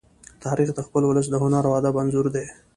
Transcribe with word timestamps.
تاریخ 0.43 0.69
د 0.73 0.79
خپل 0.87 1.03
ولس 1.05 1.27
د 1.29 1.35
هنر 1.43 1.63
او 1.67 1.73
ادب 1.79 1.93
انځور 2.01 2.25
دی. 2.35 2.45